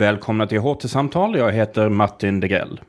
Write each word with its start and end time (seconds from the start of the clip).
Välkomna 0.00 0.46
till 0.46 0.58
HT-samtal. 0.58 1.38
Jag 1.38 1.52
heter 1.52 1.88
Martin 1.88 2.40
Degrell. 2.40 2.80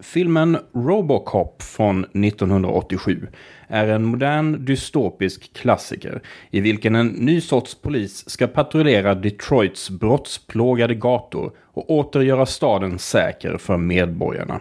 Filmen 0.00 0.58
Robocop 0.74 1.62
från 1.62 2.04
1987 2.04 3.26
är 3.68 3.88
en 3.88 4.04
modern 4.04 4.64
dystopisk 4.64 5.52
klassiker 5.52 6.22
i 6.50 6.60
vilken 6.60 6.94
en 6.94 7.06
ny 7.06 7.40
sorts 7.40 7.74
polis 7.74 8.30
ska 8.30 8.46
patrullera 8.46 9.14
Detroits 9.14 9.90
brottsplågade 9.90 10.94
gator 10.94 11.52
och 11.60 11.90
åter 11.90 12.22
göra 12.22 12.46
staden 12.46 12.98
säker 12.98 13.58
för 13.58 13.76
medborgarna. 13.76 14.60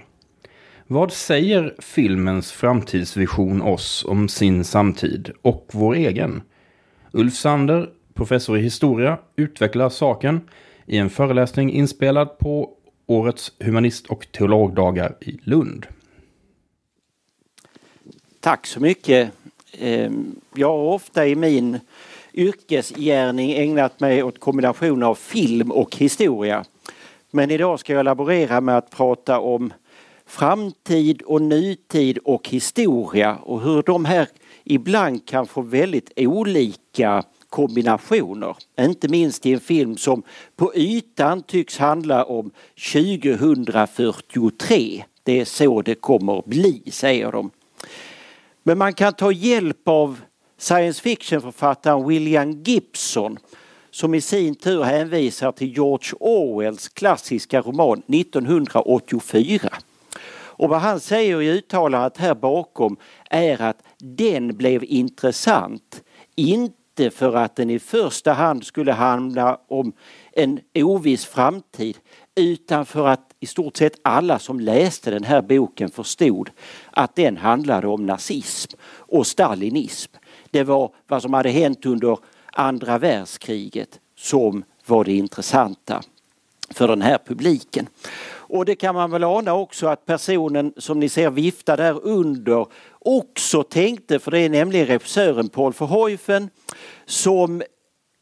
Vad 0.87 1.11
säger 1.11 1.75
filmens 1.79 2.51
framtidsvision 2.51 3.61
oss 3.61 4.05
om 4.07 4.29
sin 4.29 4.63
samtid 4.63 5.31
och 5.41 5.69
vår 5.71 5.95
egen? 5.95 6.41
Ulf 7.11 7.33
Sander, 7.33 7.89
professor 8.13 8.57
i 8.57 8.61
historia, 8.61 9.17
utvecklar 9.35 9.89
saken 9.89 10.41
i 10.85 10.97
en 10.97 11.09
föreläsning 11.09 11.71
inspelad 11.71 12.37
på 12.37 12.69
årets 13.05 13.51
humanist 13.59 14.07
och 14.07 14.27
teologdagar 14.31 15.15
i 15.21 15.39
Lund. 15.43 15.85
Tack 18.39 18.67
så 18.67 18.79
mycket. 18.79 19.31
Ehm, 19.79 20.35
jag 20.55 20.67
har 20.67 20.93
ofta 20.93 21.27
i 21.27 21.35
min 21.35 21.79
yrkesgärning 22.33 23.51
ägnat 23.51 23.99
mig 23.99 24.23
åt 24.23 24.39
kombination 24.39 25.03
av 25.03 25.15
film 25.15 25.71
och 25.71 25.95
historia. 25.95 26.65
Men 27.31 27.51
idag 27.51 27.79
ska 27.79 27.93
jag 27.93 28.05
laborera 28.05 28.61
med 28.61 28.77
att 28.77 28.89
prata 28.89 29.39
om 29.39 29.73
framtid 30.25 31.21
och 31.21 31.41
nutid 31.41 32.17
och 32.17 32.49
historia 32.49 33.35
och 33.35 33.61
hur 33.61 33.83
de 33.83 34.05
här 34.05 34.27
ibland 34.63 35.25
kan 35.27 35.45
få 35.45 35.61
väldigt 35.61 36.11
olika 36.15 37.23
kombinationer. 37.53 38.57
Inte 38.79 39.07
minst 39.07 39.45
i 39.45 39.53
en 39.53 39.59
film 39.59 39.97
som 39.97 40.23
på 40.55 40.75
ytan 40.75 41.43
tycks 41.43 41.77
handla 41.77 42.23
om 42.23 42.51
2043. 42.93 45.03
Det 45.23 45.39
är 45.39 45.45
så 45.45 45.81
det 45.81 45.95
kommer 45.95 46.43
bli, 46.45 46.83
säger 46.91 47.31
de. 47.31 47.51
Men 48.63 48.77
man 48.77 48.93
kan 48.93 49.13
ta 49.13 49.31
hjälp 49.31 49.87
av 49.87 50.21
science 50.57 51.01
fiction-författaren 51.01 52.07
William 52.07 52.51
Gibson 52.51 53.37
som 53.91 54.13
i 54.13 54.21
sin 54.21 54.55
tur 54.55 54.83
hänvisar 54.83 55.51
till 55.51 55.73
George 55.73 56.13
Orwells 56.19 56.89
klassiska 56.89 57.61
roman 57.61 58.01
1984. 58.07 59.69
Och 60.35 60.69
vad 60.69 60.79
han 60.79 60.99
säger 60.99 61.41
i 61.41 61.49
uttalandet 61.49 62.17
här 62.17 62.35
bakom 62.35 62.97
är 63.29 63.61
att 63.61 63.83
den 63.99 64.57
blev 64.57 64.83
intressant, 64.83 66.03
inte 66.35 66.82
inte 66.99 67.15
för 67.15 67.35
att 67.35 67.55
den 67.55 67.69
i 67.69 67.79
första 67.79 68.33
hand 68.33 68.65
skulle 68.65 68.91
handla 68.91 69.59
om 69.67 69.93
en 70.31 70.59
oviss 70.75 71.25
framtid 71.25 71.97
utan 72.35 72.85
för 72.85 73.07
att 73.07 73.33
i 73.39 73.45
stort 73.45 73.77
sett 73.77 73.99
alla 74.01 74.39
som 74.39 74.59
läste 74.59 75.11
den 75.11 75.23
här 75.23 75.41
boken 75.41 75.89
förstod 75.89 76.49
att 76.91 77.15
den 77.15 77.37
handlade 77.37 77.87
om 77.87 78.05
nazism 78.05 78.77
och 78.85 79.27
stalinism. 79.27 80.11
Det 80.51 80.63
var 80.63 80.91
vad 81.07 81.21
som 81.21 81.33
hade 81.33 81.49
hänt 81.49 81.85
under 81.85 82.17
andra 82.51 82.97
världskriget 82.97 83.99
som 84.17 84.63
var 84.85 85.03
det 85.03 85.13
intressanta 85.13 86.01
för 86.69 86.87
den 86.87 87.01
här 87.01 87.19
publiken. 87.25 87.87
Och 88.53 88.65
det 88.65 88.75
kan 88.75 88.95
man 88.95 89.11
väl 89.11 89.23
ana 89.23 89.53
också 89.53 89.87
att 89.87 90.05
personen 90.05 90.73
som 90.77 90.99
ni 90.99 91.09
ser 91.09 91.29
vifta 91.29 91.75
där 91.75 92.05
under 92.05 92.67
också 92.99 93.63
tänkte, 93.63 94.19
för 94.19 94.31
det 94.31 94.39
är 94.39 94.49
nämligen 94.49 94.87
regissören 94.87 95.49
Paul 95.49 95.73
Verhoeven 95.79 96.49
som 97.05 97.63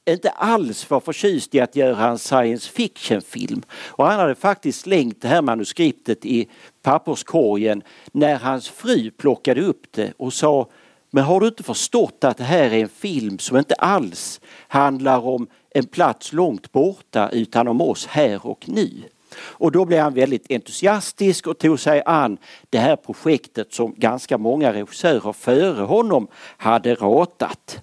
inte 0.09 0.29
alls 0.29 0.89
var 0.89 0.99
förtjust 0.99 1.55
i 1.55 1.59
att 1.59 1.75
göra 1.75 2.07
en 2.07 2.19
science 2.19 2.71
fiction-film. 2.71 3.61
Och 3.87 4.05
han 4.05 4.19
hade 4.19 4.35
faktiskt 4.35 4.81
slängt 4.81 5.21
det 5.21 5.27
här 5.27 5.41
manuskriptet 5.41 6.25
i 6.25 6.49
papperskorgen 6.81 7.83
när 8.11 8.35
hans 8.35 8.69
fru 8.69 9.11
plockade 9.11 9.61
upp 9.61 9.91
det 9.91 10.13
och 10.17 10.33
sa 10.33 10.67
men 11.11 11.23
har 11.23 11.39
du 11.39 11.47
inte 11.47 11.63
förstått 11.63 12.23
att 12.23 12.37
det 12.37 12.43
här 12.43 12.73
är 12.73 12.81
en 12.81 12.89
film 12.89 13.39
som 13.39 13.57
inte 13.57 13.75
alls 13.75 14.41
handlar 14.67 15.27
om 15.27 15.47
en 15.69 15.85
plats 15.85 16.33
långt 16.33 16.71
borta 16.71 17.29
utan 17.29 17.67
om 17.67 17.81
oss 17.81 18.05
här 18.05 18.45
och 18.47 18.69
nu? 18.69 19.03
Och 19.35 19.71
då 19.71 19.85
blev 19.85 19.99
han 19.99 20.13
väldigt 20.13 20.51
entusiastisk 20.51 21.47
och 21.47 21.57
tog 21.57 21.79
sig 21.79 22.01
an 22.05 22.37
det 22.69 22.77
här 22.77 22.95
projektet 22.95 23.73
som 23.73 23.93
ganska 23.97 24.37
många 24.37 24.73
regissörer 24.73 25.33
före 25.33 25.81
honom 25.81 26.27
hade 26.57 26.95
ratat. 26.95 27.81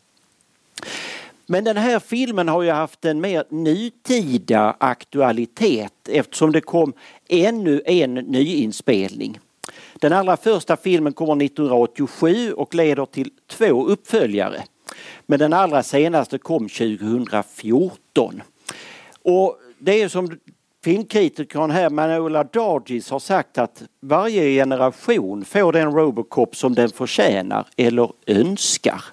Men 1.46 1.64
den 1.64 1.76
här 1.76 1.98
filmen 1.98 2.48
har 2.48 2.62
ju 2.62 2.70
haft 2.70 3.04
en 3.04 3.20
mer 3.20 3.44
nutida 3.48 4.76
aktualitet 4.80 6.08
eftersom 6.08 6.52
det 6.52 6.60
kom 6.60 6.92
ännu 7.28 7.82
en 7.86 8.14
nyinspelning. 8.14 9.38
Den 9.94 10.12
allra 10.12 10.36
första 10.36 10.76
filmen 10.76 11.12
kommer 11.12 11.44
1987 11.44 12.52
och 12.52 12.74
leder 12.74 13.06
till 13.06 13.30
två 13.46 13.86
uppföljare. 13.86 14.62
Men 15.26 15.38
den 15.38 15.52
allra 15.52 15.82
senaste 15.82 16.38
kom 16.38 16.68
2014. 16.68 18.42
Och 19.22 19.58
det 19.78 20.02
är 20.02 20.08
som 20.08 20.38
filmkritikern 20.88 21.70
här, 21.70 21.90
Manola 21.90 22.44
Dargis, 22.44 23.10
har 23.10 23.18
sagt 23.18 23.58
att 23.58 23.82
varje 24.00 24.42
generation 24.42 25.44
får 25.44 25.72
den 25.72 25.92
Robocop 25.92 26.56
som 26.56 26.74
den 26.74 26.90
förtjänar 26.90 27.66
eller 27.76 28.12
önskar. 28.26 29.04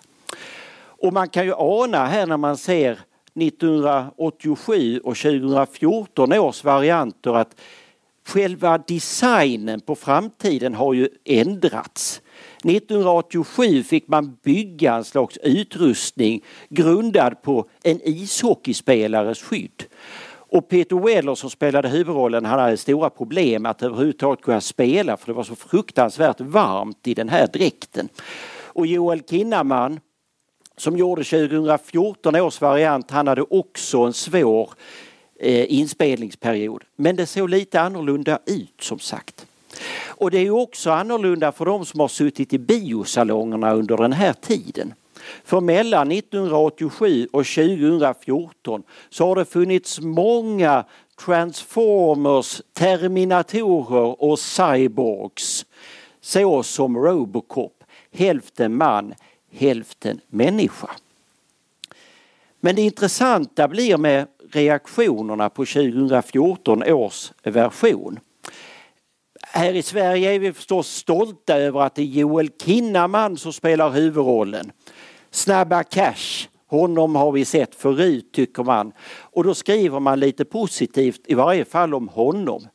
Och 0.77 1.13
man 1.13 1.29
kan 1.29 1.45
ju 1.45 1.53
ana 1.57 2.05
här 2.05 2.25
när 2.25 2.37
man 2.37 2.57
ser 2.57 2.99
1987 3.39 4.99
och 4.99 5.15
2014 5.15 6.33
års 6.33 6.63
varianter 6.63 7.33
att 7.33 7.61
själva 8.27 8.77
designen 8.77 9.79
på 9.79 9.95
framtiden 9.95 10.73
har 10.73 10.93
ju 10.93 11.09
ändrats. 11.25 12.21
1987 12.63 13.83
fick 13.83 14.07
man 14.07 14.37
bygga 14.43 14.93
en 14.93 15.03
slags 15.03 15.37
utrustning 15.37 16.43
grundad 16.69 17.41
på 17.41 17.69
en 17.83 17.99
ishockeyspelares 18.03 19.41
skydd. 19.41 19.83
Och 20.55 20.69
Peter 20.69 20.95
Weller 20.95 21.35
som 21.35 21.49
spelade 21.49 21.89
huvudrollen 21.89 22.45
han 22.45 22.59
hade 22.59 22.77
stora 22.77 23.09
problem 23.09 23.65
att 23.65 23.83
överhuvudtaget 23.83 24.41
kunna 24.41 24.61
spela 24.61 25.17
för 25.17 25.27
det 25.27 25.33
var 25.33 25.43
så 25.43 25.55
fruktansvärt 25.55 26.41
varmt 26.41 27.07
i 27.07 27.13
den 27.13 27.29
här 27.29 27.47
dräkten. 27.47 28.09
Och 28.63 28.87
Joel 28.87 29.21
Kinnaman 29.29 29.99
som 30.77 30.97
gjorde 30.97 31.23
2014 31.23 32.35
års 32.35 32.61
variant, 32.61 33.11
han 33.11 33.27
hade 33.27 33.41
också 33.41 33.97
en 33.97 34.13
svår 34.13 34.69
eh, 35.39 35.73
inspelningsperiod. 35.73 36.83
Men 36.95 37.15
det 37.15 37.25
såg 37.25 37.49
lite 37.49 37.81
annorlunda 37.81 38.39
ut 38.45 38.81
som 38.81 38.99
sagt. 38.99 39.45
Och 40.07 40.31
det 40.31 40.37
är 40.37 40.49
också 40.49 40.91
annorlunda 40.91 41.51
för 41.51 41.65
de 41.65 41.85
som 41.85 41.99
har 41.99 42.07
suttit 42.07 42.53
i 42.53 42.57
biosalongerna 42.59 43.73
under 43.73 43.97
den 43.97 44.13
här 44.13 44.33
tiden. 44.33 44.93
För 45.43 45.61
mellan 45.61 46.11
1987 46.11 47.27
och 47.31 47.45
2014 47.45 48.83
så 49.09 49.27
har 49.27 49.35
det 49.35 49.45
funnits 49.45 49.99
många 50.01 50.85
Transformers, 51.25 52.61
Terminatorer 52.73 54.23
och 54.23 54.39
Cyborgs. 54.39 55.65
Så 56.21 56.63
som 56.63 56.97
Robocop, 56.97 57.83
hälften 58.11 58.77
man, 58.77 59.13
hälften 59.51 60.19
människa. 60.27 60.89
Men 62.59 62.75
det 62.75 62.81
intressanta 62.81 63.67
blir 63.67 63.97
med 63.97 64.27
reaktionerna 64.51 65.49
på 65.49 65.65
2014 65.65 66.83
års 66.83 67.31
version. 67.43 68.19
Här 69.41 69.73
i 69.73 69.81
Sverige 69.81 70.31
är 70.31 70.39
vi 70.39 70.53
förstås 70.53 70.87
stolta 70.87 71.57
över 71.57 71.81
att 71.81 71.95
det 71.95 72.01
är 72.01 72.05
Joel 72.05 72.49
Kinnaman 72.65 73.37
som 73.37 73.53
spelar 73.53 73.89
huvudrollen. 73.89 74.71
Snabba 75.35 75.83
Cash, 75.83 76.47
honom 76.67 77.15
har 77.15 77.31
vi 77.31 77.45
sett 77.45 77.75
förut 77.75 78.31
tycker 78.33 78.63
man. 78.63 78.91
Och 79.19 79.43
då 79.43 79.53
skriver 79.53 79.99
man 79.99 80.19
lite 80.19 80.45
positivt 80.45 81.21
i 81.25 81.33
varje 81.33 81.65
fall 81.65 81.93
om 81.93 82.07
honom. 82.07 82.67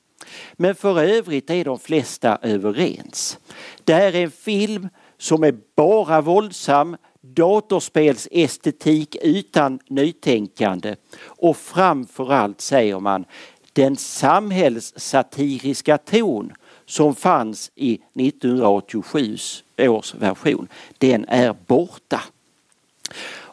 Men 0.53 0.75
för 0.75 1.01
övrigt 1.01 1.51
är 1.51 1.65
de 1.65 1.79
flesta 1.79 2.39
överens. 2.43 3.39
Det 3.85 3.95
här 3.95 4.17
är 4.17 4.25
en 4.25 4.31
film 4.31 4.89
som 5.19 5.45
är 5.45 5.55
bara 5.77 6.21
våldsam, 6.21 6.97
datorspelsestetik 7.21 9.17
utan 9.23 9.79
nytänkande 9.89 10.97
och 11.23 11.57
framförallt 11.57 12.61
säger 12.61 13.01
man 13.01 13.25
den 13.73 13.97
samhällssatiriska 13.97 15.99
ton 15.99 16.53
som 16.87 17.15
fanns 17.15 17.71
i 17.75 17.95
1987 17.95 19.37
års 19.79 20.15
version, 20.15 20.69
den 20.99 21.25
är 21.29 21.57
borta. 21.67 22.21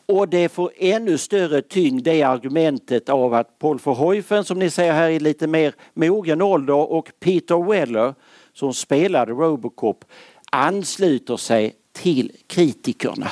Och 0.06 0.30
det 0.30 0.50
får 0.50 0.72
ännu 0.78 1.18
större 1.18 1.62
tyngd 1.62 2.04
det 2.04 2.24
argumentet 2.24 3.10
av 3.10 3.34
att 3.34 3.60
Paul 3.60 3.80
Verhoeven 3.86 4.44
som 4.44 4.60
ni 4.60 4.70
ser 4.70 4.92
här 4.92 5.10
i 5.10 5.20
lite 5.20 5.48
mer 5.48 5.74
mogen 5.94 6.42
ålder 6.42 6.92
och 6.92 7.12
Peter 7.20 7.70
Weller 7.70 8.14
som 8.54 8.74
spelade 8.74 9.32
Robocop 9.32 10.06
ansluter 10.52 11.38
sig 11.38 11.76
till 11.92 12.32
kritikerna. 12.48 13.30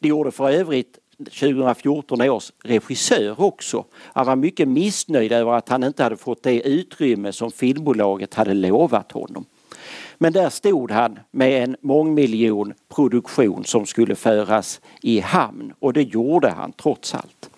Det 0.00 0.08
gjorde 0.08 0.30
för 0.30 0.50
övrigt 0.50 0.98
2014 1.24 2.20
års 2.20 2.52
regissör 2.64 3.40
också. 3.40 3.84
Han 3.94 4.26
var 4.26 4.36
mycket 4.36 4.68
missnöjd 4.68 5.32
över 5.32 5.52
att 5.52 5.68
han 5.68 5.84
inte 5.84 6.02
hade 6.02 6.16
fått 6.16 6.42
det 6.42 6.60
utrymme 6.60 7.32
som 7.32 7.50
filmbolaget 7.50 8.34
hade 8.34 8.54
lovat 8.54 9.12
honom. 9.12 9.44
Men 10.22 10.32
där 10.32 10.50
stod 10.50 10.90
han 10.90 11.18
med 11.30 11.62
en 11.62 11.76
mångmiljonproduktion 11.80 13.64
som 13.64 13.86
skulle 13.86 14.14
föras 14.14 14.80
i 15.02 15.20
hamn 15.20 15.72
och 15.78 15.92
det 15.92 16.02
gjorde 16.02 16.50
han 16.50 16.72
trots 16.72 17.14
allt. 17.14 17.50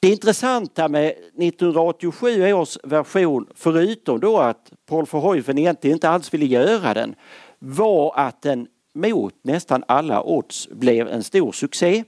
Det 0.00 0.08
intressanta 0.08 0.88
med 0.88 1.08
1987 1.08 2.52
års 2.52 2.78
version, 2.84 3.46
förutom 3.54 4.20
då 4.20 4.38
att 4.38 4.72
Paul 4.86 5.06
Verhoeven 5.12 5.58
egentligen 5.58 5.96
inte 5.96 6.08
alls 6.08 6.34
ville 6.34 6.46
göra 6.46 6.94
den, 6.94 7.14
var 7.58 8.12
att 8.16 8.42
den 8.42 8.66
mot 8.94 9.34
nästan 9.42 9.84
alla 9.88 10.22
odds 10.22 10.68
blev 10.68 11.08
en 11.08 11.22
stor 11.22 11.52
succé. 11.52 12.04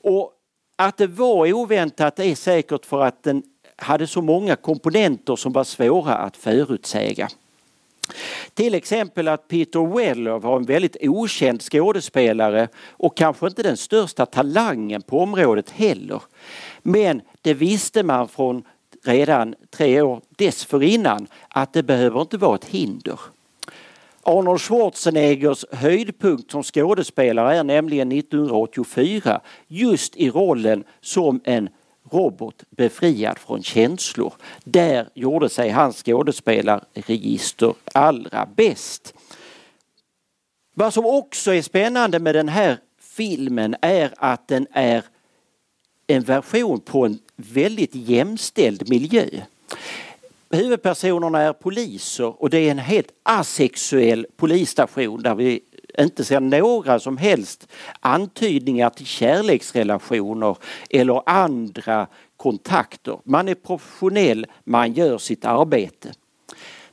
Och 0.00 0.32
att 0.76 0.96
det 0.96 1.06
var 1.06 1.52
oväntat 1.52 2.18
är 2.18 2.34
säkert 2.34 2.86
för 2.86 3.00
att 3.00 3.22
den 3.22 3.42
hade 3.82 4.06
så 4.06 4.22
många 4.22 4.56
komponenter 4.56 5.36
som 5.36 5.52
var 5.52 5.64
svåra 5.64 6.14
att 6.14 6.36
förutsäga. 6.36 7.28
Till 8.54 8.74
exempel 8.74 9.28
att 9.28 9.48
Peter 9.48 9.96
Weller 9.96 10.38
var 10.38 10.56
en 10.56 10.64
väldigt 10.64 10.96
okänd 11.00 11.62
skådespelare 11.62 12.68
och 12.90 13.16
kanske 13.16 13.46
inte 13.46 13.62
den 13.62 13.76
största 13.76 14.26
talangen 14.26 15.02
på 15.02 15.20
området 15.20 15.70
heller. 15.70 16.22
Men 16.82 17.22
det 17.42 17.54
visste 17.54 18.02
man 18.02 18.28
från 18.28 18.62
redan 19.04 19.54
tre 19.70 20.00
år 20.00 20.20
dessförinnan 20.36 21.26
att 21.48 21.72
det 21.72 21.82
behöver 21.82 22.20
inte 22.20 22.36
vara 22.36 22.54
ett 22.54 22.64
hinder. 22.64 23.20
Arnold 24.22 24.60
Schwarzeneggers 24.60 25.64
höjdpunkt 25.72 26.50
som 26.50 26.62
skådespelare 26.62 27.56
är 27.56 27.64
nämligen 27.64 28.12
1984 28.12 29.40
just 29.68 30.16
i 30.16 30.30
rollen 30.30 30.84
som 31.00 31.40
en 31.44 31.68
robot 32.10 32.64
befriad 32.70 33.38
från 33.38 33.62
känslor. 33.62 34.32
Där 34.64 35.08
gjorde 35.14 35.48
sig 35.48 35.70
hans 35.70 36.02
skådespelarregister 36.02 37.74
allra 37.94 38.48
bäst. 38.56 39.14
Vad 40.74 40.94
som 40.94 41.06
också 41.06 41.54
är 41.54 41.62
spännande 41.62 42.18
med 42.18 42.34
den 42.34 42.48
här 42.48 42.78
filmen 43.00 43.76
är 43.80 44.14
att 44.16 44.48
den 44.48 44.66
är 44.72 45.04
en 46.06 46.22
version 46.22 46.80
på 46.80 47.06
en 47.06 47.18
väldigt 47.36 47.94
jämställd 47.94 48.88
miljö. 48.88 49.26
Huvudpersonerna 50.50 51.40
är 51.40 51.52
poliser 51.52 52.42
och 52.42 52.50
det 52.50 52.58
är 52.58 52.70
en 52.70 52.78
helt 52.78 53.10
asexuell 53.22 54.26
polisstation 54.36 55.22
där 55.22 55.34
vi 55.34 55.60
inte 55.98 56.24
ser 56.24 56.40
några 56.40 57.00
som 57.00 57.16
helst 57.16 57.68
antydningar 58.00 58.90
till 58.90 59.06
kärleksrelationer 59.06 60.56
eller 60.90 61.22
andra 61.26 62.06
kontakter. 62.36 63.18
Man 63.24 63.48
är 63.48 63.54
professionell, 63.54 64.46
man 64.64 64.92
gör 64.92 65.18
sitt 65.18 65.44
arbete. 65.44 66.12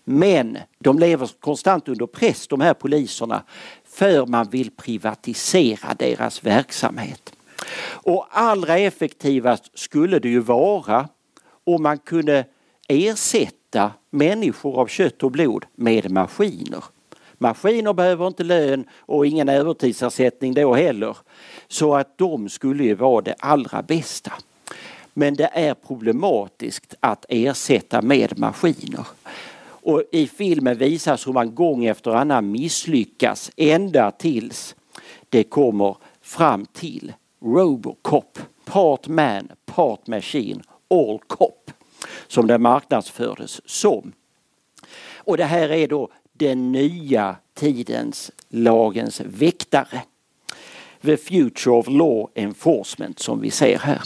Men 0.04 0.58
de 0.80 1.00
lever 1.00 1.30
konstant 1.40 1.88
under 1.88 2.08
press 2.08 2.48
de 2.48 2.62
här 2.62 2.74
poliserna 2.74 3.44
för 3.86 4.26
man 4.26 4.50
vill 4.50 4.72
privatisera 4.72 5.94
deras 5.94 6.44
verksamhet. 6.44 7.34
Och 7.90 8.28
allra 8.32 8.78
effektivast 8.78 9.80
skulle 9.80 10.20
det 10.20 10.30
ju 10.30 10.40
vara 10.40 11.10
om 11.64 11.84
man 11.84 11.98
kunde 11.98 12.46
ersätta 12.88 13.92
människor 14.10 14.80
av 14.80 14.88
kött 14.88 15.24
och 15.24 15.32
blod 15.32 15.66
med 15.76 16.12
maskiner. 16.12 16.84
Maskiner 17.38 17.94
behöver 17.94 18.28
inte 18.28 18.44
lön 18.44 18.86
och 19.00 19.26
ingen 19.26 19.50
övertidsersättning 19.50 20.54
då 20.54 20.74
heller. 20.74 21.18
Så 21.68 21.96
att 21.96 22.18
de 22.18 22.50
skulle 22.50 22.84
ju 22.84 22.94
vara 22.94 23.22
det 23.22 23.36
allra 23.40 23.82
bästa. 23.82 24.34
Men 25.14 25.36
det 25.36 25.50
är 25.54 25.74
problematiskt 25.74 26.96
att 27.00 27.26
ersätta 27.30 28.02
med 28.02 28.40
maskiner. 28.40 29.08
Och 29.88 30.04
i 30.12 30.28
filmen 30.28 30.78
visas 30.78 31.28
hur 31.28 31.34
man 31.34 31.56
gång 31.56 31.86
efter 31.86 32.12
annan 32.12 32.52
misslyckas 32.52 33.52
ända 33.56 34.12
tills 34.12 34.76
det 35.30 35.44
kommer 35.44 35.96
fram 36.22 36.66
till 36.66 37.14
Robocop. 37.42 38.40
Part 38.66 39.08
man, 39.08 39.48
part 39.66 40.08
machine, 40.08 40.62
all 40.90 41.20
cop. 41.28 41.72
Som 42.28 42.48
det 42.48 42.58
marknadsfördes 42.58 43.70
som. 43.70 44.12
Och 45.16 45.38
det 45.38 45.46
här 45.46 45.70
är 45.70 45.88
då 45.88 46.10
den 46.38 46.72
nya 46.72 47.36
tidens 47.54 48.32
lagens 48.50 49.22
väktare. 49.22 50.02
The 51.02 51.18
Future 51.18 51.76
of 51.76 51.88
Law 51.88 52.30
Enforcement 52.36 53.20
som 53.20 53.42
vi 53.42 53.52
ser 53.52 53.80
här. 53.80 54.02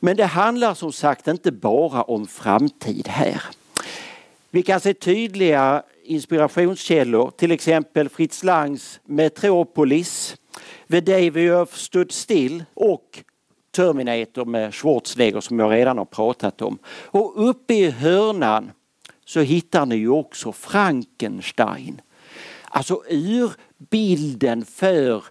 Men 0.00 0.16
det 0.16 0.26
handlar 0.26 0.74
som 0.74 0.92
sagt 0.92 1.28
inte 1.28 1.52
bara 1.52 2.02
om 2.02 2.26
framtid 2.26 3.08
här. 3.08 3.42
Vi 4.50 4.62
kan 4.62 4.80
se 4.80 4.94
tydliga 4.94 5.82
inspirationskällor, 6.04 7.30
till 7.30 7.52
exempel 7.52 8.08
Fritz 8.08 8.44
Langs 8.44 9.00
Metropolis, 9.04 10.36
The 10.90 11.00
Day 11.00 11.30
We 11.30 11.40
Earth 11.40 11.74
Stood 11.74 12.12
Still 12.12 12.64
och 12.74 13.24
Terminator 13.70 14.44
med 14.44 14.74
Schwarzenegger 14.74 15.40
som 15.40 15.58
jag 15.58 15.72
redan 15.72 15.98
har 15.98 16.04
pratat 16.04 16.62
om. 16.62 16.78
Och 16.86 17.48
uppe 17.48 17.74
i 17.74 17.90
hörnan 17.90 18.70
så 19.30 19.40
hittar 19.40 19.86
ni 19.86 19.96
ju 19.96 20.08
också 20.08 20.52
Frankenstein. 20.52 22.00
Alltså 22.64 23.02
urbilden 23.08 24.64
för 24.64 25.24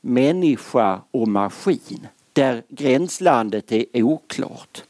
människa 0.00 1.00
och 1.10 1.28
maskin 1.28 2.06
där 2.32 2.62
gränslandet 2.68 3.72
är 3.72 4.02
oklart. 4.02 4.82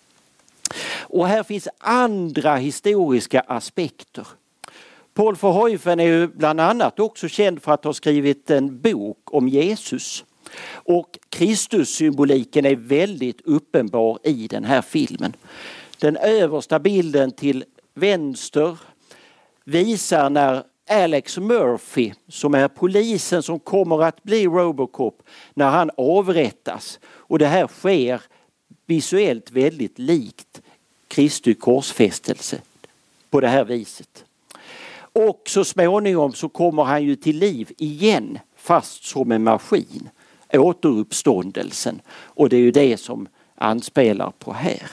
Och 1.00 1.28
här 1.28 1.42
finns 1.42 1.68
andra 1.78 2.56
historiska 2.56 3.40
aspekter. 3.40 4.26
Paul 5.14 5.36
Verhoeven 5.36 6.00
är 6.00 6.04
ju 6.04 6.28
bland 6.28 6.60
annat 6.60 7.00
också 7.00 7.28
känd 7.28 7.62
för 7.62 7.72
att 7.72 7.84
ha 7.84 7.92
skrivit 7.92 8.50
en 8.50 8.80
bok 8.80 9.18
om 9.24 9.48
Jesus. 9.48 10.24
Och 10.68 11.18
Kristussymboliken 11.28 12.66
är 12.66 12.76
väldigt 12.76 13.40
uppenbar 13.40 14.18
i 14.22 14.46
den 14.48 14.64
här 14.64 14.82
filmen. 14.82 15.32
Den 15.98 16.16
översta 16.16 16.78
bilden 16.78 17.32
till 17.32 17.64
vänster 17.96 18.78
visar 19.64 20.30
när 20.30 20.64
Alex 20.88 21.38
Murphy, 21.38 22.12
som 22.28 22.54
är 22.54 22.68
polisen 22.68 23.42
som 23.42 23.58
kommer 23.58 24.02
att 24.02 24.22
bli 24.22 24.46
Robocop, 24.46 25.22
när 25.54 25.70
han 25.70 25.90
avrättas. 25.96 27.00
Och 27.06 27.38
det 27.38 27.46
här 27.46 27.66
sker 27.66 28.22
visuellt 28.86 29.50
väldigt 29.50 29.98
likt 29.98 30.62
Kristi 31.08 31.54
korsfästelse 31.54 32.60
på 33.30 33.40
det 33.40 33.48
här 33.48 33.64
viset. 33.64 34.24
Och 34.98 35.42
så 35.46 35.64
småningom 35.64 36.32
så 36.32 36.48
kommer 36.48 36.84
han 36.84 37.04
ju 37.04 37.16
till 37.16 37.38
liv 37.38 37.72
igen 37.78 38.38
fast 38.56 39.04
som 39.04 39.32
en 39.32 39.44
maskin. 39.44 40.08
Återuppståndelsen. 40.52 42.00
Och 42.08 42.48
det 42.48 42.56
är 42.56 42.60
ju 42.60 42.70
det 42.70 42.96
som 42.96 43.28
anspelar 43.54 44.30
på 44.38 44.52
här. 44.52 44.90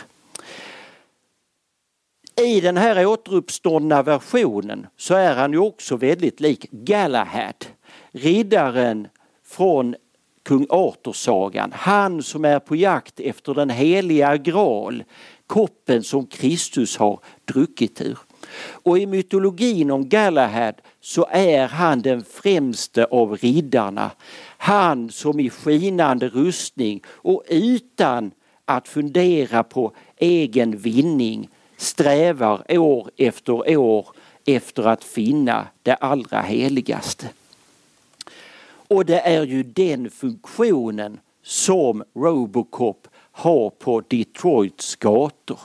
I 2.35 2.61
den 2.61 2.77
här 2.77 3.05
återuppståndna 3.05 4.03
versionen 4.03 4.87
så 4.97 5.13
är 5.13 5.35
han 5.35 5.51
ju 5.51 5.59
också 5.59 5.95
väldigt 5.95 6.39
lik 6.39 6.71
Galahad, 6.71 7.65
riddaren 8.11 9.07
från 9.45 9.95
kung 10.43 10.65
Arthur-sagan. 10.69 11.71
Han 11.75 12.23
som 12.23 12.45
är 12.45 12.59
på 12.59 12.75
jakt 12.75 13.19
efter 13.19 13.53
den 13.53 13.69
heliga 13.69 14.37
graal, 14.37 15.03
koppen 15.47 16.03
som 16.03 16.25
Kristus 16.25 16.97
har 16.97 17.19
druckit 17.45 18.01
ur. 18.01 18.17
Och 18.83 18.97
i 18.97 19.05
mytologin 19.05 19.91
om 19.91 20.09
Galahad 20.09 20.75
så 21.01 21.27
är 21.31 21.67
han 21.67 22.01
den 22.01 22.23
främste 22.23 23.05
av 23.05 23.37
riddarna. 23.37 24.11
Han 24.57 25.09
som 25.09 25.39
i 25.39 25.49
skinande 25.49 26.27
rustning 26.27 27.01
och 27.07 27.43
utan 27.49 28.31
att 28.65 28.87
fundera 28.87 29.63
på 29.63 29.91
egen 30.17 30.77
vinning 30.77 31.49
strävar 31.83 32.77
år 32.77 33.09
efter 33.17 33.77
år 33.77 34.07
efter 34.45 34.83
att 34.83 35.03
finna 35.03 35.67
det 35.83 35.93
allra 35.93 36.41
heligaste. 36.41 37.29
Och 38.87 39.05
det 39.05 39.19
är 39.19 39.43
ju 39.43 39.63
den 39.63 40.09
funktionen 40.09 41.19
som 41.43 42.03
Robocop 42.15 43.07
har 43.31 43.69
på 43.69 44.01
Detroits 44.07 44.95
gator. 44.95 45.59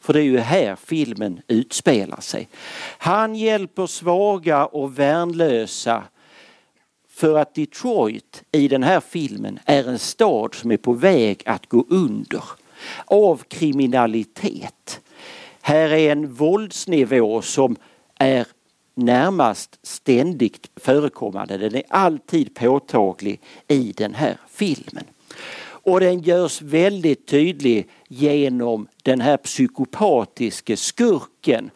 För 0.00 0.12
det 0.12 0.20
är 0.20 0.24
ju 0.24 0.38
här 0.38 0.76
filmen 0.76 1.40
utspelar 1.48 2.20
sig. 2.20 2.48
Han 2.98 3.34
hjälper 3.34 3.86
svaga 3.86 4.66
och 4.66 4.98
värnlösa 4.98 6.02
för 7.08 7.38
att 7.38 7.54
Detroit 7.54 8.42
i 8.52 8.68
den 8.68 8.82
här 8.82 9.00
filmen 9.00 9.58
är 9.64 9.88
en 9.88 9.98
stad 9.98 10.54
som 10.54 10.70
är 10.70 10.76
på 10.76 10.92
väg 10.92 11.42
att 11.46 11.66
gå 11.66 11.86
under 11.88 12.42
av 13.04 13.42
kriminalitet. 13.48 14.99
Här 15.62 15.90
är 15.90 16.12
en 16.12 16.32
våldsnivå 16.32 17.42
som 17.42 17.76
är 18.18 18.46
närmast 18.94 19.78
ständigt 19.82 20.70
förekommande. 20.76 21.58
Den 21.58 21.74
är 21.74 21.82
alltid 21.88 22.54
påtaglig 22.54 23.40
i 23.68 23.92
den 23.96 24.14
här 24.14 24.36
filmen. 24.48 25.04
Och 25.82 26.00
den 26.00 26.20
görs 26.20 26.62
väldigt 26.62 27.26
tydlig 27.26 27.88
genom 28.08 28.88
den 29.02 29.20
här 29.20 29.36
psykopatiske 29.36 30.76
skurken 30.76 31.70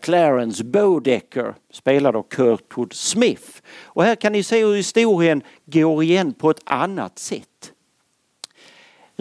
Clarence 0.00 0.64
Bodecker, 0.64 1.54
spelad 1.72 2.16
av 2.16 2.22
Kurtwood 2.22 2.92
Smith. 2.92 3.62
Och 3.84 4.04
här 4.04 4.14
kan 4.14 4.32
ni 4.32 4.42
se 4.42 4.64
hur 4.64 4.74
historien 4.74 5.42
går 5.64 6.02
igen 6.02 6.32
på 6.32 6.50
ett 6.50 6.62
annat 6.64 7.18
sätt. 7.18 7.51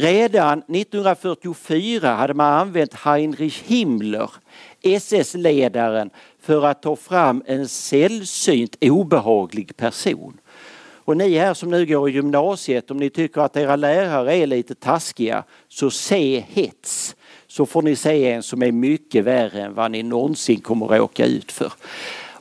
Redan 0.01 0.63
1944 0.67 2.15
hade 2.15 2.33
man 2.33 2.53
använt 2.53 2.93
Heinrich 2.93 3.63
Himmler, 3.63 4.29
SS-ledaren, 4.81 6.09
för 6.39 6.65
att 6.65 6.81
ta 6.81 6.95
fram 6.95 7.43
en 7.45 7.67
sällsynt 7.67 8.75
obehaglig 8.81 9.77
person. 9.77 10.37
Och 11.05 11.17
ni 11.17 11.37
här 11.37 11.53
som 11.53 11.69
nu 11.69 11.85
går 11.85 12.09
i 12.09 12.13
gymnasiet, 12.13 12.91
om 12.91 12.97
ni 12.97 13.09
tycker 13.09 13.41
att 13.41 13.57
era 13.57 13.75
lärare 13.75 14.35
är 14.35 14.47
lite 14.47 14.75
taskiga, 14.75 15.43
så 15.67 15.91
se 15.91 16.43
hets. 16.47 17.15
Så 17.47 17.65
får 17.65 17.81
ni 17.81 17.95
se 17.95 18.31
en 18.31 18.43
som 18.43 18.63
är 18.63 18.71
mycket 18.71 19.23
värre 19.23 19.61
än 19.61 19.73
vad 19.73 19.91
ni 19.91 20.03
någonsin 20.03 20.61
kommer 20.61 20.85
att 20.85 20.99
råka 20.99 21.25
ut 21.25 21.51
för. 21.51 21.73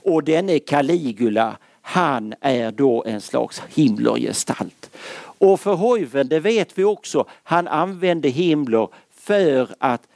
Och 0.03 0.25
denne 0.25 0.59
Caligula, 0.59 1.57
han 1.83 2.35
är 2.41 2.71
då 2.71 3.05
en 3.07 3.21
slags 3.21 3.63
Himmlergestalt. 3.75 4.91
Och 5.41 5.61
för 5.61 5.75
Hoiven, 5.75 6.29
det 6.29 6.41
vet 6.41 6.79
vi 6.79 6.85
också, 6.85 7.27
han 7.43 7.69
använde 7.69 8.29
Himmler 8.29 8.89
för 9.11 9.69
att 9.79 10.09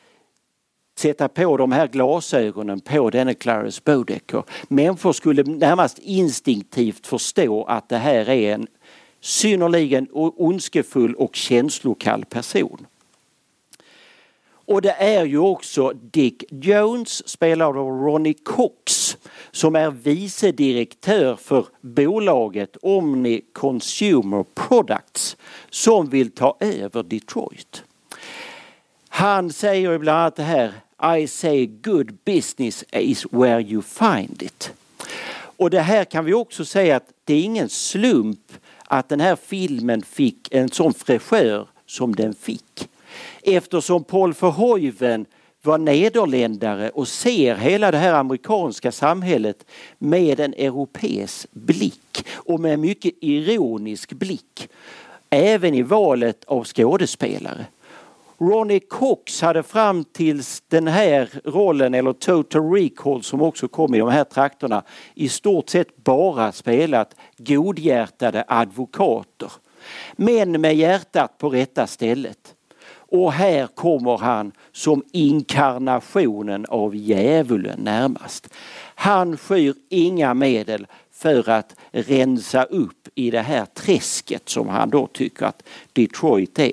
sätta 0.98 1.28
på 1.28 1.56
de 1.56 1.72
här 1.72 1.86
glasögonen 1.86 2.80
på 2.80 3.10
denne 3.10 3.34
Clarence 3.34 3.80
Bodecker. 3.84 4.42
Människor 4.68 5.12
skulle 5.12 5.42
närmast 5.42 5.98
instinktivt 5.98 7.06
förstå 7.06 7.64
att 7.64 7.88
det 7.88 7.96
här 7.96 8.28
är 8.28 8.54
en 8.54 8.66
synnerligen 9.20 10.08
ondskefull 10.12 11.14
och 11.14 11.36
känslokall 11.36 12.24
person. 12.24 12.86
Och 14.66 14.82
det 14.82 14.90
är 14.90 15.24
ju 15.24 15.38
också 15.38 15.92
Dick 15.92 16.44
Jones, 16.50 17.28
spelad 17.28 17.76
av 17.76 17.86
Ronnie 17.86 18.34
Cox, 18.34 19.16
som 19.50 19.76
är 19.76 19.90
vice 19.90 20.52
direktör 20.52 21.36
för 21.36 21.66
bolaget 21.80 22.76
Omni 22.82 23.40
Consumer 23.52 24.44
Products 24.54 25.36
som 25.70 26.10
vill 26.10 26.30
ta 26.30 26.56
över 26.60 27.02
Detroit. 27.02 27.84
Han 29.08 29.52
säger 29.52 29.98
bland 29.98 30.18
annat 30.18 30.36
det 30.36 30.42
här 30.42 30.72
I 31.18 31.26
say 31.26 31.66
good 31.66 32.18
business 32.24 32.84
is 32.92 33.26
where 33.30 33.60
you 33.60 33.82
find 33.82 34.42
it. 34.42 34.72
Och 35.56 35.70
det 35.70 35.80
här 35.80 36.04
kan 36.04 36.24
vi 36.24 36.34
också 36.34 36.64
säga 36.64 36.96
att 36.96 37.12
det 37.24 37.34
är 37.34 37.42
ingen 37.42 37.68
slump 37.68 38.52
att 38.84 39.08
den 39.08 39.20
här 39.20 39.36
filmen 39.36 40.02
fick 40.02 40.54
en 40.54 40.68
sån 40.68 40.94
fräschör 40.94 41.68
som 41.86 42.14
den 42.14 42.34
fick. 42.34 42.88
Eftersom 43.46 44.04
Paul 44.04 44.32
Verhoeven 44.32 45.26
var 45.62 45.78
nederländare 45.78 46.90
och 46.90 47.08
ser 47.08 47.54
hela 47.54 47.90
det 47.90 47.98
här 47.98 48.12
amerikanska 48.12 48.92
samhället 48.92 49.66
med 49.98 50.40
en 50.40 50.54
europeisk 50.54 51.46
blick 51.52 52.26
och 52.34 52.60
med 52.60 52.74
en 52.74 52.80
mycket 52.80 53.14
ironisk 53.20 54.12
blick. 54.12 54.68
Även 55.30 55.74
i 55.74 55.82
valet 55.82 56.44
av 56.44 56.64
skådespelare. 56.64 57.66
Ronnie 58.38 58.80
Cox 58.80 59.40
hade 59.40 59.62
fram 59.62 60.04
tills 60.04 60.62
den 60.68 60.88
här 60.88 61.28
rollen, 61.44 61.94
eller 61.94 62.12
Total 62.12 62.72
Recall 62.72 63.22
som 63.22 63.42
också 63.42 63.68
kom 63.68 63.94
i 63.94 63.98
de 63.98 64.08
här 64.08 64.24
trakterna, 64.24 64.82
i 65.14 65.28
stort 65.28 65.68
sett 65.68 66.04
bara 66.04 66.52
spelat 66.52 67.14
godhjärtade 67.38 68.44
advokater. 68.48 69.52
Men 70.16 70.60
med 70.60 70.76
hjärtat 70.76 71.38
på 71.38 71.48
rätta 71.48 71.86
stället. 71.86 72.53
Och 73.14 73.32
här 73.32 73.66
kommer 73.66 74.16
han 74.16 74.52
som 74.72 75.02
inkarnationen 75.12 76.66
av 76.66 76.96
djävulen 76.96 77.80
närmast. 77.80 78.48
Han 78.94 79.36
skyr 79.36 79.74
inga 79.88 80.34
medel 80.34 80.86
för 81.12 81.48
att 81.48 81.76
rensa 81.92 82.64
upp 82.64 83.08
i 83.14 83.30
det 83.30 83.40
här 83.40 83.64
träsket 83.64 84.48
som 84.48 84.68
han 84.68 84.90
då 84.90 85.06
tycker 85.06 85.46
att 85.46 85.62
Detroit 85.92 86.58
är. 86.58 86.72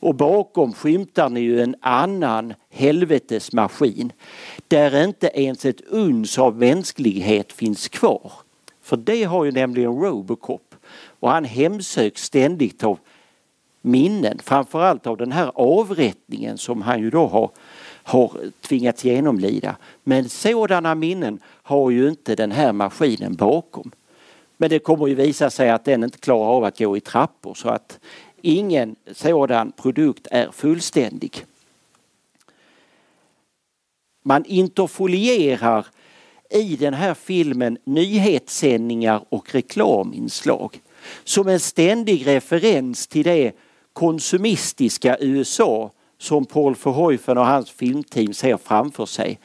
Och 0.00 0.14
bakom 0.14 0.72
skymtar 0.72 1.28
ni 1.28 1.40
ju 1.40 1.62
en 1.62 1.76
annan 1.80 2.54
helvetesmaskin 2.70 4.12
där 4.68 5.04
inte 5.04 5.30
ens 5.34 5.64
ett 5.64 5.80
uns 5.80 6.38
av 6.38 6.56
mänsklighet 6.56 7.52
finns 7.52 7.88
kvar. 7.88 8.32
För 8.82 8.96
det 8.96 9.24
har 9.24 9.44
ju 9.44 9.52
nämligen 9.52 10.00
Robocop 10.00 10.74
och 11.20 11.30
han 11.30 11.44
hemsöks 11.44 12.22
ständigt 12.22 12.84
av 12.84 12.98
minnen, 13.80 14.38
framförallt 14.42 15.06
av 15.06 15.16
den 15.16 15.32
här 15.32 15.52
avrättningen 15.54 16.58
som 16.58 16.82
han 16.82 17.00
ju 17.00 17.10
då 17.10 17.26
har, 17.26 17.50
har 18.02 18.32
tvingats 18.60 19.04
genomlida. 19.04 19.76
Men 20.02 20.28
sådana 20.28 20.94
minnen 20.94 21.38
har 21.44 21.90
ju 21.90 22.08
inte 22.08 22.34
den 22.34 22.52
här 22.52 22.72
maskinen 22.72 23.34
bakom. 23.34 23.90
Men 24.56 24.70
det 24.70 24.78
kommer 24.78 25.06
ju 25.06 25.14
visa 25.14 25.50
sig 25.50 25.70
att 25.70 25.84
den 25.84 26.04
inte 26.04 26.18
klarar 26.18 26.48
av 26.48 26.64
att 26.64 26.78
gå 26.78 26.96
i 26.96 27.00
trappor 27.00 27.54
så 27.54 27.68
att 27.68 27.98
ingen 28.42 28.96
sådan 29.12 29.72
produkt 29.72 30.26
är 30.30 30.50
fullständig. 30.52 31.44
Man 34.22 34.44
interfolierar 34.44 35.86
i 36.50 36.76
den 36.76 36.94
här 36.94 37.14
filmen 37.14 37.78
nyhetssändningar 37.84 39.24
och 39.28 39.54
reklaminslag 39.54 40.80
som 41.24 41.48
en 41.48 41.60
ständig 41.60 42.26
referens 42.26 43.06
till 43.06 43.24
det 43.24 43.52
konsumistiska 43.92 45.16
USA 45.20 45.90
som 46.18 46.44
Paul 46.44 46.74
Verhoeven 46.84 47.38
och 47.38 47.46
hans 47.46 47.70
filmteam 47.70 48.34
ser 48.34 48.56
framför 48.56 49.06
sig. 49.06 49.38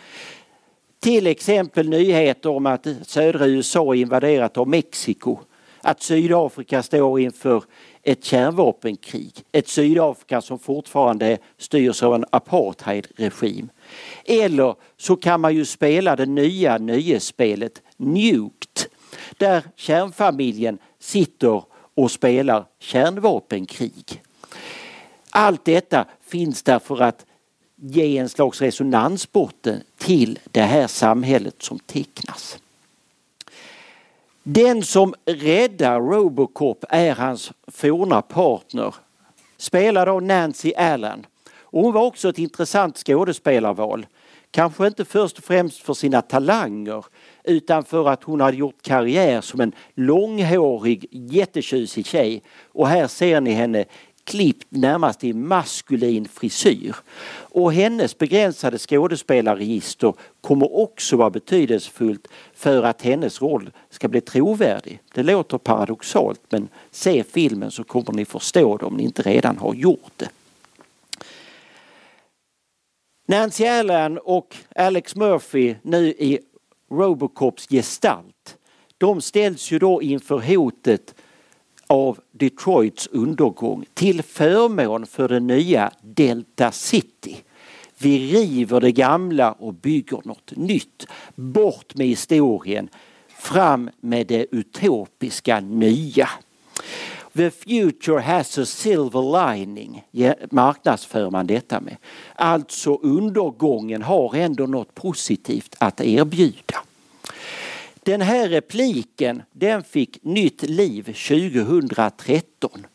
Till 1.00 1.28
exempel 1.28 1.90
nyheter 1.90 2.50
om 2.50 2.66
att 2.66 2.88
södra 3.02 3.48
USA 3.48 3.96
är 3.96 4.00
invaderat 4.00 4.58
av 4.58 4.68
Mexiko. 4.68 5.40
Att 5.82 6.02
Sydafrika 6.02 6.84
står 6.84 7.20
inför 7.20 7.64
ett 8.04 8.24
kärnvapenkrig. 8.24 9.32
Ett 9.52 9.68
Sydafrika 9.68 10.42
som 10.42 10.60
fortfarande 10.60 11.38
styrs 11.58 12.04
av 12.04 12.16
en 12.16 12.26
apartheidregim. 12.30 13.70
Eller 14.26 14.76
så 14.98 15.16
kan 15.16 15.42
man 15.42 15.56
ju 15.56 15.66
spela 15.66 16.16
det 16.16 16.26
nya 16.26 16.78
nöjesspelet 16.78 17.82
Nuked 17.98 18.92
där 19.38 19.64
kärnfamiljen 19.76 20.78
sitter 21.00 21.64
och 21.96 22.12
spelar 22.12 22.66
kärnvapenkrig. 22.80 24.22
Allt 25.38 25.66
detta 25.66 26.06
finns 26.22 26.64
där 26.64 26.80
för 26.80 27.02
att 27.02 27.26
ge 27.76 28.18
en 28.18 28.30
slags 28.30 28.62
resonansbotten 28.62 29.82
till 29.98 30.40
det 30.52 30.62
här 30.62 30.88
samhället 30.88 31.56
som 31.62 31.80
tecknas. 31.80 32.58
Den 34.44 34.84
som 34.84 35.14
räddar 35.26 36.02
Robocop 36.02 36.86
är 36.90 37.16
hans 37.16 37.52
forna 37.68 38.22
partner, 38.22 38.96
spelad 39.58 40.10
av 40.10 40.24
Nancy 40.24 40.74
Allen. 40.74 41.26
Och 41.60 41.82
hon 41.82 41.94
var 41.94 42.06
också 42.06 42.30
ett 42.30 42.40
intressant 42.40 42.98
skådespelarval. 42.98 44.06
Kanske 44.52 44.88
inte 44.88 45.06
först 45.06 45.38
och 45.38 45.44
främst 45.44 45.82
för 45.82 45.94
sina 45.94 46.22
talanger 46.22 47.06
utan 47.44 47.84
för 47.84 48.10
att 48.10 48.24
hon 48.24 48.42
hade 48.42 48.58
gjort 48.58 48.82
karriär 48.82 49.42
som 49.42 49.62
en 49.62 49.72
långhårig 49.94 51.08
jättetjusig 51.12 52.06
tjej. 52.06 52.42
Och 52.64 52.88
här 52.88 53.08
ser 53.08 53.42
ni 53.42 53.52
henne 53.52 53.86
klippt 54.26 54.68
närmast 54.70 55.24
i 55.24 55.34
maskulin 55.34 56.28
frisyr. 56.28 56.96
Och 57.28 57.74
hennes 57.74 58.18
begränsade 58.18 58.78
skådespelarregister 58.78 60.14
kommer 60.42 60.76
också 60.76 61.18
vara 61.18 61.30
betydelsefullt 61.30 62.28
för 62.54 62.84
att 62.84 63.02
hennes 63.02 63.42
roll 63.42 63.72
ska 63.90 64.08
bli 64.08 64.22
trovärdig. 64.22 65.00
Det 65.14 65.24
låter 65.24 65.58
paradoxalt 65.58 66.42
men 66.50 66.68
se 66.92 67.24
filmen 67.24 67.72
så 67.72 67.84
kommer 67.84 68.14
ni 68.14 68.26
förstå 68.26 68.78
det 68.78 68.86
om 68.86 68.98
ni 68.98 69.04
inte 69.04 69.22
redan 69.22 69.58
har 69.58 69.74
gjort 69.74 70.12
det. 70.18 70.30
Nancy 73.28 73.66
Allen 73.66 74.18
och 74.18 74.56
Alex 74.76 75.16
Murphy 75.16 75.76
nu 75.82 76.08
i 76.08 76.40
Robocops 76.92 77.68
gestalt. 77.68 78.58
De 78.98 79.22
ställs 79.22 79.72
ju 79.72 79.80
då 79.80 80.02
inför 80.02 80.40
hotet 80.40 81.16
av 81.88 82.20
Detroits 82.32 83.08
undergång 83.08 83.86
till 83.94 84.24
förmån 84.24 85.06
för 85.06 85.28
det 85.28 85.40
nya 85.40 85.92
Delta 86.02 86.72
City. 86.72 87.36
Vi 87.98 88.34
river 88.36 88.82
det 88.82 88.92
gamla 88.92 89.52
och 89.52 89.74
bygger 89.74 90.22
något 90.24 90.56
nytt. 90.56 91.08
Bort 91.36 91.96
med 91.96 92.08
historien, 92.08 92.90
fram 93.28 93.90
med 94.00 94.28
det 94.28 94.46
utopiska 94.52 95.60
nya. 95.60 96.30
The 97.34 97.52
future 97.52 98.20
has 98.22 98.58
a 98.58 98.66
silver 98.66 99.54
lining 99.54 100.04
marknadsför 100.52 101.30
man 101.30 101.48
detta 101.48 101.80
med. 101.80 101.98
Alltså 102.36 102.96
undergången 102.96 104.02
har 104.02 104.36
ändå 104.36 104.66
något 104.66 104.96
positivt 104.96 105.76
att 105.80 106.02
erbjuda. 106.02 106.80
Den 108.06 108.22
här 108.22 108.50
repliken 108.50 109.42
den 109.52 109.84
fick 109.84 110.24
nytt 110.24 110.62
liv 110.62 111.04
2013. 111.04 112.86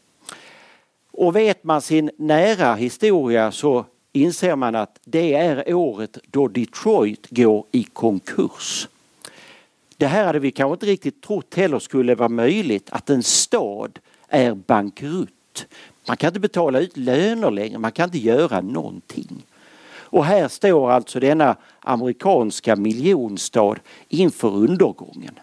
Och 1.10 1.36
vet 1.36 1.64
man 1.64 1.82
sin 1.82 2.10
nära 2.18 2.74
historia 2.74 3.52
så 3.52 3.84
inser 4.12 4.56
man 4.56 4.74
att 4.74 5.00
det 5.04 5.34
är 5.34 5.74
året 5.74 6.18
då 6.26 6.48
Detroit 6.48 7.26
går 7.30 7.66
i 7.72 7.82
konkurs. 7.82 8.88
Det 9.96 10.06
här 10.06 10.24
hade 10.24 10.38
vi 10.38 10.50
kanske 10.50 10.72
inte 10.72 10.86
riktigt 10.86 11.22
trott 11.22 11.54
heller 11.54 11.78
skulle 11.78 12.14
vara 12.14 12.28
möjligt, 12.28 12.90
att 12.90 13.10
en 13.10 13.22
stad 13.22 13.98
är 14.28 14.54
bankrutt. 14.54 15.66
Man 16.08 16.16
kan 16.16 16.28
inte 16.28 16.40
betala 16.40 16.80
ut 16.80 16.96
löner 16.96 17.50
längre, 17.50 17.78
man 17.78 17.92
kan 17.92 18.04
inte 18.04 18.18
göra 18.18 18.60
någonting. 18.60 19.29
Och 20.12 20.24
här 20.24 20.48
står 20.48 20.90
alltså 20.90 21.20
denna 21.20 21.56
amerikanska 21.80 22.76
miljonstad 22.76 23.76
inför 24.08 24.48
undergången. 24.48 25.40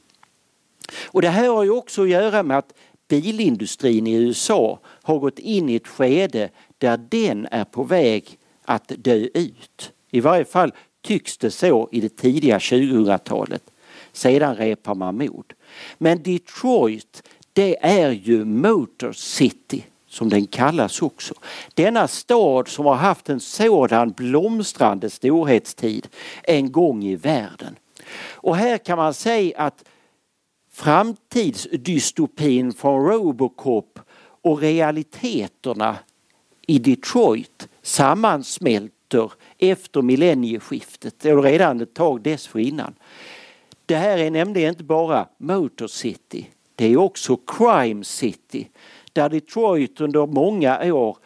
Och 1.06 1.22
det 1.22 1.30
här 1.30 1.50
har 1.50 1.64
ju 1.64 1.72
också 1.72 2.02
att 2.02 2.10
göra 2.10 2.44
med 2.44 2.58
att 2.58 2.74
bilindustrin 3.08 4.08
i 4.08 4.14
USA 4.14 4.80
har 4.86 5.20
gått 5.20 5.40
in 5.40 5.70
i 5.70 5.76
ett 5.76 5.88
skede 5.88 6.50
där 6.78 6.98
den 7.10 7.48
är 7.52 7.64
på 7.64 7.84
väg 7.84 8.38
att 8.66 8.92
dö 8.98 9.16
ut. 9.16 9.92
I 10.12 10.20
varje 10.20 10.46
fall 10.46 10.74
tycks 11.02 11.38
det 11.38 11.52
så 11.52 11.90
i 11.92 12.02
det 12.02 12.18
tidiga 12.18 12.58
2000-talet. 12.58 13.64
Sedan 14.12 14.56
repar 14.56 14.96
man 14.96 15.18
mod. 15.18 15.54
Men 15.98 16.24
Detroit, 16.24 17.24
det 17.54 17.86
är 17.86 18.12
ju 18.12 18.46
Motor 18.46 19.12
City 19.12 19.84
som 20.08 20.30
den 20.30 20.48
kallas 20.48 21.02
också. 21.02 21.34
Denna 21.74 22.08
stad 22.08 22.68
som 22.68 22.86
har 22.86 22.96
haft 22.96 23.30
en 23.30 23.40
sådan 23.40 24.12
blomstrande 24.12 25.10
storhetstid 25.10 26.08
en 26.44 26.72
gång 26.72 27.04
i 27.04 27.16
världen. 27.16 27.76
Och 28.32 28.56
här 28.56 28.78
kan 28.78 28.98
man 28.98 29.14
säga 29.14 29.58
att 29.58 29.84
framtidsdystopin 30.72 32.74
från 32.74 33.06
Robocop 33.06 34.00
och 34.42 34.60
realiteterna 34.60 35.96
i 36.68 36.80
Detroit 36.80 37.68
sammansmälter 37.82 39.32
efter 39.58 40.02
millennieskiftet, 40.02 41.26
eller 41.26 41.42
redan 41.42 41.82
ett 41.82 41.94
tag 41.94 42.22
dessförinnan. 42.22 42.94
Det 43.86 43.96
här 43.96 44.18
är 44.18 44.32
nämligen 44.32 44.70
inte 44.70 44.84
bara 44.84 45.28
Motor 45.38 45.88
City, 45.88 46.50
det 46.76 46.86
är 46.86 46.98
också 46.98 47.38
Crime 47.38 48.04
City 48.04 48.68
där 49.18 49.30
Detroit 49.30 50.02
under 50.02 50.26
många 50.26 50.94
år 50.94 51.18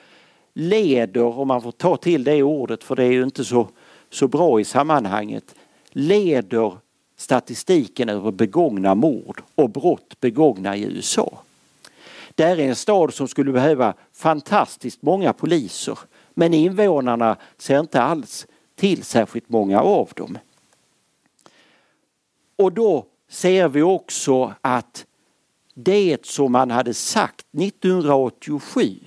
leder, 0.53 1.39
om 1.39 1.48
man 1.48 1.62
får 1.62 1.71
ta 1.71 1.98
till 1.98 2.24
det 2.24 2.43
ordet 2.43 2.83
för 2.83 2.95
det 2.95 3.03
är 3.03 3.12
ju 3.12 3.24
inte 3.24 3.45
så, 3.45 3.67
så 4.10 4.27
bra 4.27 4.60
i 4.60 4.63
sammanhanget, 4.63 5.55
leder 5.89 6.77
statistiken 7.17 8.10
över 8.10 8.31
begångna 8.31 8.95
mord 8.95 9.41
och 9.55 9.69
brott 9.69 10.19
begångna 10.19 10.77
i 10.77 10.83
USA. 10.83 11.39
Det 12.36 12.43
är 12.43 12.60
en 12.60 12.75
stad 12.75 13.13
som 13.13 13.27
skulle 13.27 13.51
behöva 13.51 13.93
fantastiskt 14.13 15.01
många 15.01 15.33
poliser 15.33 16.00
men 16.33 16.53
invånarna 16.53 17.38
ser 17.57 17.79
inte 17.79 18.01
alls 18.01 18.48
till 18.75 19.03
särskilt 19.03 19.50
många 19.50 19.81
av 19.81 20.10
dem. 20.15 20.38
Och 22.55 22.74
då 22.74 23.05
ser 23.29 23.67
vi 23.67 23.81
också 23.81 24.53
att 24.62 25.05
det 25.73 26.25
som 26.25 26.51
man 26.51 26.71
hade 26.71 26.93
sagt 26.93 27.45
1987 27.61 28.99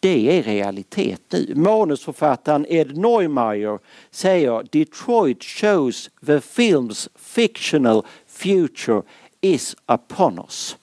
det 0.00 0.38
är 0.38 0.42
realitet 0.42 1.22
nu. 1.28 1.52
Manusförfattaren 1.54 2.66
Ed 2.68 2.96
Neumeier 2.96 3.78
säger 4.10 4.66
Detroit 4.72 5.44
shows 5.44 6.10
the 6.26 6.38
film's 6.38 7.08
fictional 7.14 8.02
future 8.26 9.02
is 9.40 9.76
upon 9.86 10.38
us. 10.38 10.76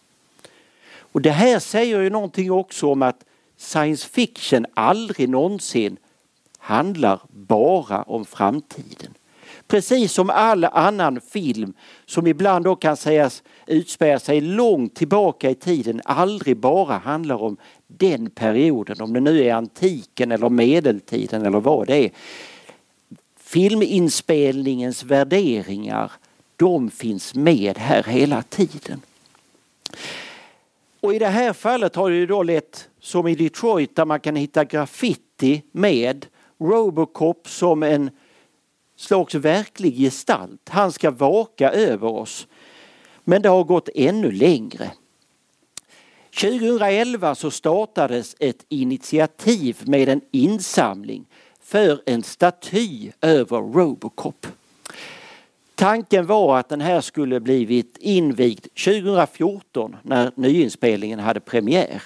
Och 0.96 1.22
det 1.22 1.32
här 1.32 1.60
säger 1.60 2.02
ju 2.02 2.10
någonting 2.10 2.52
också 2.52 2.92
om 2.92 3.02
att 3.02 3.26
science 3.58 4.08
fiction 4.10 4.66
aldrig 4.74 5.30
någonsin 5.30 5.98
handlar 6.58 7.20
bara 7.30 8.02
om 8.02 8.26
framtiden. 8.26 9.14
Precis 9.68 10.12
som 10.12 10.30
all 10.30 10.64
annan 10.64 11.22
film 11.22 11.74
som 12.06 12.28
ibland 12.28 12.66
då 12.66 12.76
kan 12.76 12.98
sägas 12.98 13.44
utspela 13.68 14.20
sig 14.20 14.42
långt 14.42 14.96
tillbaka 14.96 15.50
i 15.50 15.56
tiden 15.56 16.02
aldrig 16.06 16.58
bara 16.58 16.98
handlar 16.98 17.42
om 17.42 17.58
den 17.88 18.30
perioden, 18.30 19.02
om 19.02 19.14
det 19.14 19.20
nu 19.20 19.44
är 19.44 19.54
antiken 19.54 20.32
eller 20.32 20.50
medeltiden 20.50 21.46
eller 21.46 21.60
vad 21.60 21.88
det 21.88 22.06
är. 22.06 22.12
Filminspelningens 23.40 25.04
värderingar, 25.04 26.12
de 26.56 26.92
finns 26.92 27.36
med 27.36 27.78
här 27.78 28.04
hela 28.04 28.42
tiden. 28.42 29.02
Och 31.00 31.14
i 31.14 31.20
det 31.20 31.28
här 31.28 31.54
fallet 31.54 31.96
har 31.96 32.10
det 32.10 32.16
ju 32.16 32.26
då 32.26 32.44
lett 32.44 32.90
som 33.00 33.28
i 33.28 33.36
Detroit 33.36 33.96
där 33.96 34.06
man 34.06 34.20
kan 34.20 34.36
hitta 34.36 34.66
graffiti 34.66 35.62
med 35.72 36.26
Robocop 36.60 37.48
som 37.48 37.84
en 37.84 38.10
slags 39.04 39.36
verklig 39.36 39.98
gestalt. 39.98 40.70
Han 40.70 40.92
ska 40.92 41.12
vaka 41.12 41.72
över 41.72 42.08
oss. 42.08 42.48
Men 43.24 43.42
det 43.42 43.50
har 43.50 43.64
gått 43.64 43.90
ännu 43.96 44.32
längre. 44.32 44.92
2011 46.42 47.36
så 47.36 47.52
startades 47.52 48.36
ett 48.40 48.66
initiativ 48.70 49.78
med 49.86 50.10
en 50.10 50.22
insamling 50.32 51.26
för 51.62 52.02
en 52.06 52.24
staty 52.24 53.12
över 53.22 53.58
Robocop. 53.58 54.48
Tanken 55.76 56.26
var 56.26 56.60
att 56.60 56.70
den 56.70 56.82
här 56.82 57.02
skulle 57.02 57.40
blivit 57.40 57.98
invigd 58.00 58.68
2014 58.86 59.96
när 60.04 60.32
nyinspelningen 60.36 61.20
hade 61.20 61.40
premiär. 61.40 62.04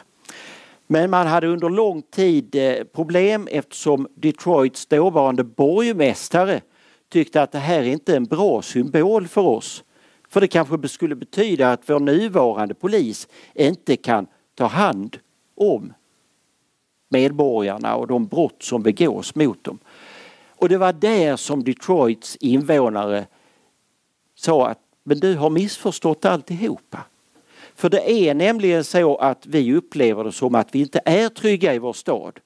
Men 0.88 1.10
man 1.10 1.28
hade 1.28 1.48
under 1.48 1.70
lång 1.70 2.02
tid 2.02 2.56
eh, 2.56 2.84
problem 2.84 3.48
eftersom 3.52 4.08
Detroits 4.16 4.86
dåvarande 4.86 5.44
borgmästare 5.44 6.62
tyckte 7.10 7.42
att 7.42 7.52
det 7.52 7.60
här 7.60 7.80
är 7.80 7.84
inte 7.84 8.16
en 8.16 8.26
bra 8.26 8.62
symbol 8.62 9.28
för 9.28 9.42
oss. 9.42 9.84
För 10.30 10.42
det 10.42 10.48
kanske 10.48 10.88
skulle 10.88 11.16
betyda 11.16 11.72
att 11.72 11.90
vår 11.90 12.00
nuvarande 12.00 12.74
polis 12.74 13.28
inte 13.54 13.96
kan 13.96 14.28
ta 14.56 14.66
hand 14.66 15.18
om 15.56 15.94
medborgarna 17.10 17.96
och 17.96 18.08
de 18.08 18.28
brott 18.28 18.64
som 18.64 18.84
begås 18.84 19.36
mot 19.36 19.64
dem. 19.64 19.80
Och 20.56 20.70
det 20.70 20.78
var 20.78 20.94
där 20.94 21.36
som 21.36 21.64
Detroits 21.64 22.36
invånare 22.36 23.26
sa 24.36 24.68
att 24.68 24.80
men 25.08 25.20
du 25.20 25.36
har 25.36 25.50
missförstått 25.50 26.26
alltihopa. 26.26 27.00
För 27.76 27.90
det 27.90 28.12
är 28.12 28.34
nämligen 28.34 28.84
så 28.84 29.16
att 29.16 29.46
vi 29.46 29.74
upplever 29.74 30.24
det 30.24 30.32
som 30.32 30.56
att 30.56 30.76
vi 30.76 30.80
inte 30.80 31.02
är 31.06 31.30
trygga 31.30 31.74
i 31.74 31.80
vår 31.80 31.94
stad. 31.94 32.40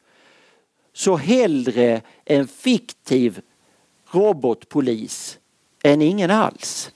Så 0.93 1.15
hellre 1.15 2.01
en 2.25 2.47
fiktiv 2.47 3.41
robotpolis 4.11 5.39
än 5.83 6.01
ingen 6.01 6.31
alls. 6.31 6.91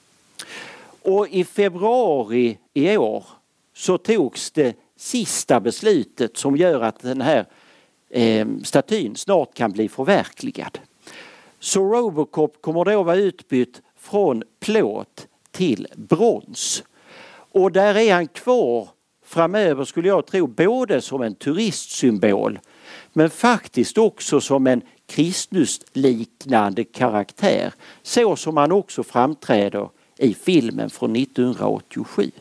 Och 1.01 1.27
i 1.29 1.43
februari 1.43 2.57
i 2.73 2.97
år 2.97 3.25
så 3.73 3.97
togs 3.97 4.51
det 4.51 4.75
sista 4.97 5.59
beslutet 5.59 6.37
som 6.37 6.57
gör 6.57 6.81
att 6.81 6.99
den 6.99 7.21
här 7.21 7.45
eh, 8.09 8.47
statyn 8.63 9.15
snart 9.15 9.53
kan 9.53 9.71
bli 9.71 9.89
förverkligad. 9.89 10.79
Så 11.59 11.93
Robocop 11.93 12.61
kommer 12.61 12.85
då 12.85 13.03
vara 13.03 13.15
utbytt 13.15 13.81
från 13.97 14.43
plåt 14.59 15.27
till 15.51 15.87
brons. 15.95 16.83
Och 17.51 17.71
där 17.71 17.97
är 17.97 18.13
han 18.13 18.27
kvar 18.27 18.89
framöver 19.25 19.85
skulle 19.85 20.07
jag 20.07 20.25
tro 20.25 20.47
både 20.47 21.01
som 21.01 21.21
en 21.21 21.35
turistsymbol 21.35 22.59
men 23.13 23.29
faktiskt 23.29 23.97
också 23.97 24.41
som 24.41 24.67
en 24.67 24.81
Kristusliknande 25.07 26.83
karaktär 26.83 27.73
så 28.03 28.35
som 28.35 28.57
han 28.57 28.71
också 28.71 29.03
framträder 29.03 29.89
i 30.17 30.33
filmen 30.33 30.89
från 30.89 31.15
1987. 31.15 32.31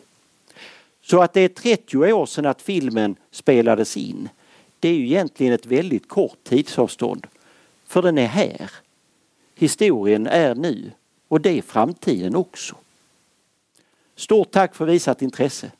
Så 1.02 1.22
att 1.22 1.32
det 1.32 1.40
är 1.40 1.48
30 1.48 2.12
år 2.12 2.26
sedan 2.26 2.46
att 2.46 2.62
filmen 2.62 3.16
spelades 3.30 3.96
in 3.96 4.28
det 4.84 4.88
är 4.88 4.94
ju 4.94 5.04
egentligen 5.04 5.52
ett 5.52 5.66
väldigt 5.66 6.08
kort 6.08 6.44
tidsavstånd. 6.44 7.26
För 7.86 8.02
den 8.02 8.18
är 8.18 8.26
här. 8.26 8.70
Historien 9.54 10.26
är 10.26 10.54
nu 10.54 10.90
och 11.28 11.40
det 11.40 11.58
är 11.58 11.62
framtiden 11.62 12.36
också. 12.36 12.76
Stort 14.16 14.50
tack 14.50 14.74
för 14.74 14.84
visat 14.84 15.22
intresse. 15.22 15.70